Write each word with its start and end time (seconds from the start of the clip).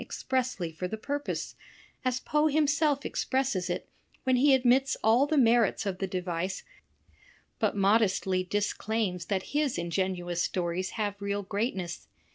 expressly 0.03 0.71
for 0.71 0.87
the 0.87 0.97
purpose, 0.97 1.53
as 2.03 2.19
Poe 2.19 2.47
himself 2.47 3.05
expresses 3.05 3.69
it 3.69 3.87
when 4.23 4.35
^[^^ 4.35 4.39
he 4.39 4.55
admits 4.55 4.97
all 5.03 5.27
the 5.27 5.37
merits 5.37 5.85
of 5.85 5.99
the 5.99 6.07
device, 6.07 6.63
but 7.59 7.75
modestly 7.77 8.43
dis 8.43 8.73
claims 8.73 9.25
that 9.25 9.49
his 9.53 9.77
ingenious 9.77 10.41
stories 10.41 10.89
have 10.97 11.21
real 11.21 11.43
greatness. 11.43 12.07